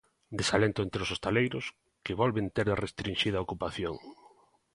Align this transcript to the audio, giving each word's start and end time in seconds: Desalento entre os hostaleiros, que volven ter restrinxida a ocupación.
Desalento 0.39 0.79
entre 0.85 0.99
os 1.05 1.11
hostaleiros, 1.13 1.65
que 2.03 2.17
volven 2.21 2.47
ter 2.55 2.67
restrinxida 2.85 3.35
a 3.37 3.45
ocupación. 3.45 3.95